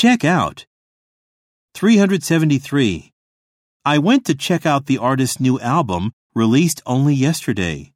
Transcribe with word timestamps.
Check 0.00 0.24
out. 0.24 0.64
373. 1.74 3.12
I 3.84 3.98
went 3.98 4.24
to 4.24 4.34
check 4.34 4.64
out 4.64 4.86
the 4.86 4.96
artist's 4.96 5.38
new 5.38 5.60
album 5.60 6.12
released 6.34 6.80
only 6.86 7.12
yesterday. 7.12 7.92